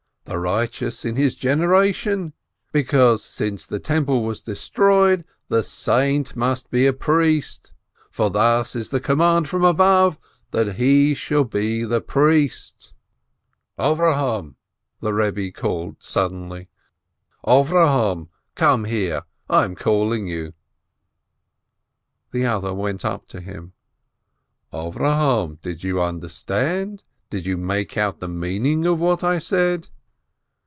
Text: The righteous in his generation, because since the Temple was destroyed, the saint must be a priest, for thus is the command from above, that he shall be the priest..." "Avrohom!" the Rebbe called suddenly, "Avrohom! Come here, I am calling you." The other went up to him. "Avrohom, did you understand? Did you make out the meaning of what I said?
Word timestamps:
The 0.25 0.37
righteous 0.39 1.03
in 1.03 1.17
his 1.17 1.35
generation, 1.35 2.31
because 2.71 3.21
since 3.21 3.65
the 3.65 3.79
Temple 3.79 4.23
was 4.23 4.39
destroyed, 4.43 5.25
the 5.49 5.61
saint 5.63 6.37
must 6.37 6.69
be 6.71 6.85
a 6.87 6.93
priest, 6.93 7.73
for 8.09 8.29
thus 8.29 8.73
is 8.73 8.91
the 8.91 9.01
command 9.01 9.49
from 9.49 9.65
above, 9.65 10.17
that 10.51 10.75
he 10.75 11.13
shall 11.15 11.43
be 11.43 11.83
the 11.83 11.99
priest..." 11.99 12.93
"Avrohom!" 13.79 14.55
the 15.01 15.11
Rebbe 15.11 15.51
called 15.51 15.97
suddenly, 15.99 16.69
"Avrohom! 17.45 18.29
Come 18.55 18.85
here, 18.85 19.23
I 19.49 19.65
am 19.65 19.75
calling 19.75 20.27
you." 20.27 20.53
The 22.31 22.45
other 22.45 22.73
went 22.73 23.03
up 23.03 23.27
to 23.29 23.41
him. 23.41 23.73
"Avrohom, 24.71 25.59
did 25.61 25.83
you 25.83 26.01
understand? 26.01 27.03
Did 27.29 27.45
you 27.45 27.57
make 27.57 27.97
out 27.97 28.19
the 28.21 28.29
meaning 28.29 28.85
of 28.85 29.01
what 29.01 29.25
I 29.25 29.37
said? 29.37 29.89